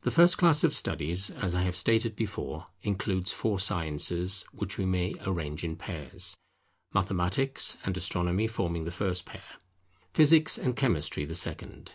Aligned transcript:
The 0.00 0.10
first 0.10 0.36
class 0.36 0.64
of 0.64 0.74
studies, 0.74 1.30
as 1.30 1.54
I 1.54 1.62
have 1.62 1.76
stated 1.76 2.16
before, 2.16 2.66
includes 2.82 3.30
four 3.30 3.60
sciences 3.60 4.44
which 4.50 4.78
we 4.78 4.84
may 4.84 5.14
arrange 5.24 5.62
in 5.62 5.76
pairs: 5.76 6.36
Mathematics 6.92 7.76
and 7.84 7.96
Astronomy 7.96 8.48
forming 8.48 8.82
the 8.82 8.90
first 8.90 9.24
pair; 9.26 9.44
Physics 10.12 10.58
and 10.58 10.74
Chemistry 10.74 11.24
the 11.24 11.36
second. 11.36 11.94